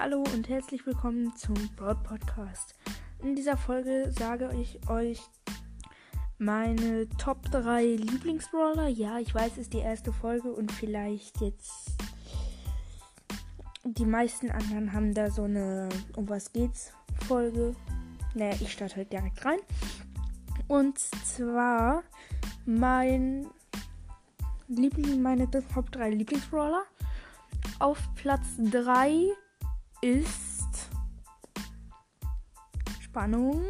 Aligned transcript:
Hallo 0.00 0.22
und 0.32 0.48
herzlich 0.48 0.86
willkommen 0.86 1.34
zum 1.34 1.56
Broad 1.74 2.04
Podcast. 2.04 2.76
In 3.20 3.34
dieser 3.34 3.56
Folge 3.56 4.12
sage 4.16 4.48
ich 4.54 4.78
euch 4.88 5.20
meine 6.38 7.08
Top 7.18 7.42
3 7.50 7.96
Lieblingsbrawler. 7.96 8.86
Ja, 8.86 9.18
ich 9.18 9.34
weiß, 9.34 9.54
es 9.54 9.58
ist 9.58 9.72
die 9.72 9.80
erste 9.80 10.12
Folge 10.12 10.52
und 10.52 10.70
vielleicht 10.70 11.40
jetzt 11.40 11.96
die 13.82 14.04
meisten 14.04 14.52
anderen 14.52 14.92
haben 14.92 15.14
da 15.14 15.32
so 15.32 15.42
eine 15.42 15.88
Um 16.14 16.28
was 16.28 16.52
geht's 16.52 16.92
Folge. 17.26 17.74
Naja, 18.36 18.54
ich 18.60 18.70
starte 18.70 18.94
halt 18.94 19.12
direkt 19.12 19.44
rein. 19.44 19.58
Und 20.68 21.00
zwar 21.00 22.04
mein 22.64 23.48
Liebling, 24.68 25.20
meine 25.20 25.50
Top 25.50 25.90
3 25.90 26.10
Lieblingsbrawler. 26.10 26.84
Auf 27.80 27.98
Platz 28.14 28.46
3 28.58 29.32
ist 30.00 30.90
Spannung 33.00 33.62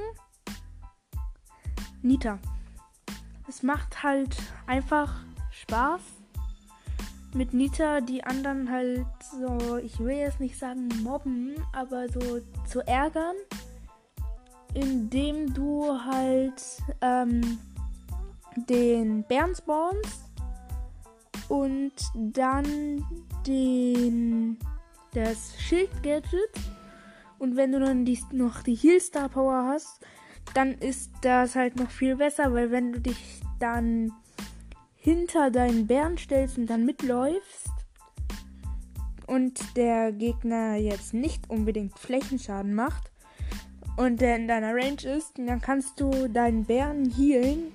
Nita. 2.02 2.38
Es 3.48 3.62
macht 3.62 4.02
halt 4.02 4.36
einfach 4.66 5.14
Spaß 5.50 6.00
mit 7.34 7.52
Nita 7.52 8.00
die 8.00 8.24
anderen 8.24 8.70
halt 8.70 9.06
so, 9.20 9.76
ich 9.78 9.98
will 9.98 10.16
jetzt 10.16 10.40
nicht 10.40 10.58
sagen 10.58 10.88
mobben, 11.02 11.54
aber 11.72 12.08
so 12.08 12.40
zu 12.66 12.86
ärgern, 12.86 13.36
indem 14.74 15.52
du 15.52 15.98
halt 16.04 16.62
ähm, 17.00 17.58
den 18.68 19.24
Bären 19.24 19.54
spawnst 19.54 20.24
und 21.48 21.92
dann 22.14 23.04
den 23.46 24.37
das 25.14 25.54
Schild-Gadget. 25.60 26.50
Und 27.38 27.56
wenn 27.56 27.72
du 27.72 27.80
dann 27.80 28.04
die, 28.04 28.18
noch 28.32 28.62
die 28.62 28.74
Heal-Star 28.74 29.28
Power 29.28 29.64
hast, 29.66 30.04
dann 30.54 30.72
ist 30.74 31.12
das 31.22 31.54
halt 31.54 31.76
noch 31.76 31.90
viel 31.90 32.16
besser, 32.16 32.52
weil 32.52 32.70
wenn 32.70 32.92
du 32.92 33.00
dich 33.00 33.40
dann 33.58 34.12
hinter 34.94 35.50
deinen 35.50 35.86
Bären 35.86 36.18
stellst 36.18 36.58
und 36.58 36.66
dann 36.66 36.84
mitläufst 36.84 37.70
und 39.26 39.76
der 39.76 40.12
Gegner 40.12 40.76
jetzt 40.76 41.14
nicht 41.14 41.48
unbedingt 41.48 41.98
Flächenschaden 41.98 42.74
macht 42.74 43.12
und 43.96 44.20
der 44.20 44.36
in 44.36 44.48
deiner 44.48 44.74
Range 44.74 45.02
ist, 45.16 45.38
dann 45.38 45.60
kannst 45.60 46.00
du 46.00 46.28
deinen 46.28 46.64
Bären 46.64 47.10
healen, 47.10 47.72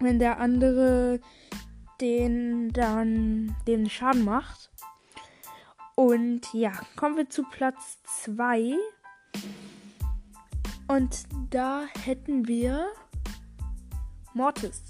wenn 0.00 0.18
der 0.18 0.38
andere 0.38 1.20
den 2.00 2.72
dann 2.72 3.54
den 3.66 3.88
Schaden 3.88 4.24
macht. 4.24 4.70
Und 5.96 6.52
ja, 6.52 6.72
kommen 6.94 7.16
wir 7.16 7.30
zu 7.30 7.42
Platz 7.42 7.98
2. 8.24 8.74
Und 10.88 11.24
da 11.50 11.86
hätten 12.04 12.46
wir 12.46 12.86
Mortis. 14.34 14.82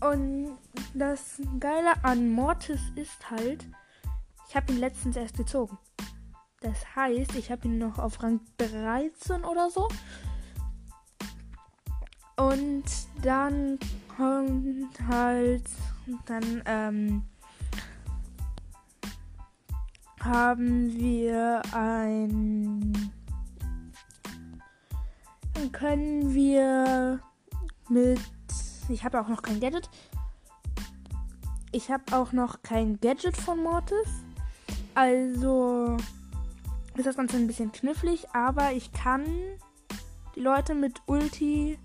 Und 0.00 0.58
das 0.92 1.40
Geile 1.58 2.04
an 2.04 2.30
Mortis 2.30 2.80
ist 2.96 3.30
halt, 3.30 3.66
ich 4.46 4.54
habe 4.54 4.72
ihn 4.72 4.78
letztens 4.78 5.16
erst 5.16 5.38
gezogen. 5.38 5.78
Das 6.60 6.94
heißt, 6.94 7.34
ich 7.34 7.50
habe 7.50 7.66
ihn 7.66 7.78
noch 7.78 7.98
auf 7.98 8.22
Rang 8.22 8.40
13 8.58 9.42
oder 9.42 9.70
so. 9.70 9.88
Und 12.36 12.84
dann 13.22 13.78
kommt 14.16 15.00
halt, 15.08 15.64
dann 16.26 16.62
ähm, 16.66 17.22
haben 20.26 20.92
wir 20.98 21.62
ein. 21.72 22.92
Dann 25.54 25.72
können 25.72 26.34
wir 26.34 27.20
mit. 27.88 28.20
Ich 28.88 29.04
habe 29.04 29.20
auch 29.20 29.28
noch 29.28 29.42
kein 29.42 29.60
Gadget. 29.60 29.88
Ich 31.72 31.90
habe 31.90 32.04
auch 32.12 32.32
noch 32.32 32.62
kein 32.62 33.00
Gadget 33.00 33.36
von 33.36 33.62
Mortis. 33.62 34.08
Also 34.94 35.96
ist 36.94 37.06
das 37.06 37.16
Ganze 37.16 37.36
ein 37.36 37.46
bisschen 37.46 37.72
knifflig, 37.72 38.26
aber 38.32 38.72
ich 38.72 38.92
kann 38.92 39.24
die 40.34 40.40
Leute 40.40 40.74
mit 40.74 41.02
Ulti. 41.06 41.78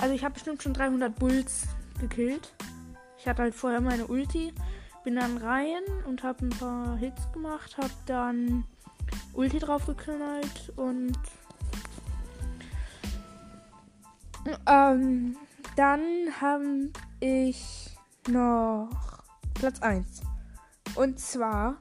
Also 0.00 0.14
ich 0.14 0.24
habe 0.24 0.34
bestimmt 0.34 0.62
schon 0.62 0.74
300 0.74 1.14
Bulls 1.18 1.68
gekillt. 2.00 2.54
Ich 3.18 3.26
hatte 3.26 3.42
halt 3.42 3.54
vorher 3.54 3.80
meine 3.80 4.06
Ulti. 4.06 4.52
Bin 5.04 5.16
dann 5.16 5.36
rein 5.36 5.82
und 6.06 6.22
habe 6.22 6.46
ein 6.46 6.50
paar 6.50 6.96
Hits 6.96 7.30
gemacht, 7.32 7.76
habe 7.76 7.92
dann 8.06 8.64
Ulti 9.34 9.58
drauf 9.58 9.86
geknallt 9.86 10.72
und 10.76 11.18
ähm, 14.66 15.36
dann 15.76 16.02
habe 16.40 16.90
ich 17.20 17.90
noch 18.28 18.88
Platz 19.54 19.80
1. 19.80 20.22
Und 20.94 21.18
zwar 21.18 21.76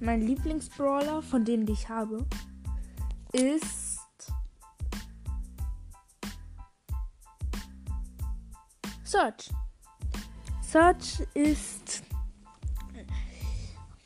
mein 0.00 0.22
Lieblingsbrawler 0.22 1.22
von 1.22 1.44
denen, 1.44 1.66
die 1.66 1.72
ich 1.72 1.88
habe, 1.88 2.26
ist 3.32 4.32
Search. 9.04 9.50
Search 10.62 11.26
ist 11.34 12.02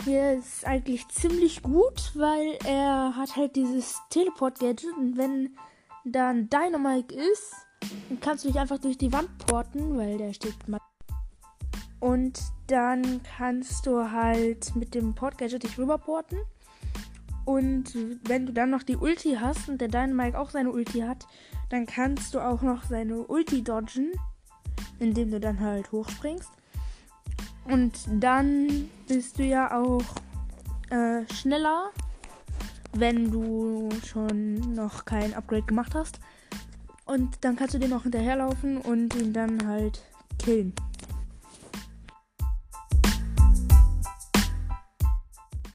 hier 0.05 0.33
ist 0.33 0.67
eigentlich 0.67 1.07
ziemlich 1.09 1.63
gut, 1.63 2.13
weil 2.15 2.59
er 2.65 3.15
hat 3.17 3.37
halt 3.37 3.57
dieses 3.57 4.01
Teleport-Gadget 4.11 4.93
und 4.97 5.17
wenn 5.17 5.57
dann 6.05 6.49
Dynamite 6.49 7.15
ist, 7.15 7.55
dann 8.09 8.21
kannst 8.21 8.45
du 8.45 8.49
dich 8.49 8.59
einfach 8.59 8.79
durch 8.79 8.99
die 8.99 9.13
Wand 9.13 9.31
porten, 9.47 9.97
weil 9.97 10.19
der 10.19 10.33
steht 10.33 10.69
mal. 10.69 10.81
Und 12.01 12.41
dann 12.67 13.21
kannst 13.37 13.87
du 13.87 14.11
halt 14.11 14.75
mit 14.75 14.95
dem 14.95 15.15
Port-Gadget 15.15 15.63
dich 15.63 15.79
rüberporten. 15.79 16.39
Und 17.45 17.95
wenn 18.25 18.47
du 18.47 18.53
dann 18.53 18.71
noch 18.71 18.83
die 18.83 18.97
Ulti 18.97 19.37
hast 19.41 19.69
und 19.69 19.81
der 19.81 19.89
Dynamite 19.89 20.39
auch 20.39 20.51
seine 20.51 20.71
Ulti 20.73 21.01
hat, 21.01 21.27
dann 21.71 21.87
kannst 21.87 22.35
du 22.35 22.41
auch 22.41 22.63
noch 22.63 22.85
seine 22.85 23.27
Ulti 23.27 23.63
dodgen, 23.63 24.13
indem 24.99 25.31
du 25.31 25.41
dann 25.41 25.61
halt 25.61 25.93
hochspringst. 25.93 26.51
Und 27.65 27.93
dann 28.09 28.89
bist 29.07 29.39
du 29.39 29.45
ja 29.45 29.79
auch 29.79 30.03
äh, 30.91 31.25
schneller, 31.33 31.91
wenn 32.95 33.31
du 33.31 33.89
schon 34.07 34.75
noch 34.75 35.05
kein 35.05 35.35
Upgrade 35.35 35.63
gemacht 35.63 35.95
hast. 35.95 36.19
Und 37.05 37.39
dann 37.43 37.57
kannst 37.57 37.75
du 37.75 37.79
den 37.79 37.91
noch 37.91 38.03
hinterherlaufen 38.03 38.79
und 38.79 39.15
ihn 39.15 39.33
dann 39.33 39.67
halt 39.67 40.03
killen. 40.39 40.73